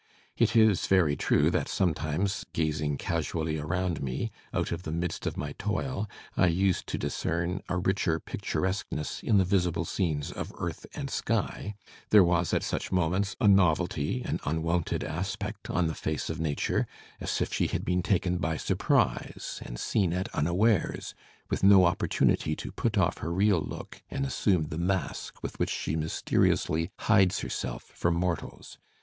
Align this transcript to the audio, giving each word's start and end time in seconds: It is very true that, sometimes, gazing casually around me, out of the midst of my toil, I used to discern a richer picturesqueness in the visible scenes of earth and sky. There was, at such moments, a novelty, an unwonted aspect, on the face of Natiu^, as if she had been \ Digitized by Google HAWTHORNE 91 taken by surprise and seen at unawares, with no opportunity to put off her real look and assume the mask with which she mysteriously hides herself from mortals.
It 0.35 0.55
is 0.55 0.87
very 0.87 1.15
true 1.15 1.51
that, 1.51 1.67
sometimes, 1.69 2.43
gazing 2.53 2.97
casually 2.97 3.59
around 3.59 4.01
me, 4.01 4.31
out 4.51 4.71
of 4.71 4.81
the 4.81 4.91
midst 4.91 5.27
of 5.27 5.37
my 5.37 5.51
toil, 5.59 6.09
I 6.35 6.47
used 6.47 6.87
to 6.87 6.97
discern 6.97 7.61
a 7.69 7.77
richer 7.77 8.19
picturesqueness 8.19 9.21
in 9.21 9.37
the 9.37 9.45
visible 9.45 9.85
scenes 9.85 10.31
of 10.31 10.51
earth 10.57 10.87
and 10.95 11.07
sky. 11.11 11.75
There 12.09 12.23
was, 12.23 12.51
at 12.51 12.63
such 12.63 12.91
moments, 12.91 13.35
a 13.39 13.47
novelty, 13.47 14.23
an 14.23 14.39
unwonted 14.43 15.03
aspect, 15.03 15.69
on 15.69 15.85
the 15.85 15.93
face 15.93 16.31
of 16.31 16.39
Natiu^, 16.39 16.87
as 17.19 17.39
if 17.39 17.53
she 17.53 17.67
had 17.67 17.85
been 17.85 18.01
\ 18.01 18.01
Digitized 18.01 18.41
by 18.41 18.57
Google 18.57 18.57
HAWTHORNE 18.57 18.57
91 18.57 18.57
taken 18.57 18.57
by 18.57 18.57
surprise 19.37 19.61
and 19.63 19.79
seen 19.79 20.13
at 20.13 20.29
unawares, 20.33 21.13
with 21.51 21.63
no 21.63 21.85
opportunity 21.85 22.55
to 22.55 22.71
put 22.71 22.97
off 22.97 23.19
her 23.19 23.31
real 23.31 23.61
look 23.61 24.01
and 24.09 24.25
assume 24.25 24.69
the 24.69 24.79
mask 24.79 25.43
with 25.43 25.59
which 25.59 25.69
she 25.69 25.95
mysteriously 25.95 26.89
hides 27.01 27.41
herself 27.41 27.83
from 27.93 28.15
mortals. 28.15 28.79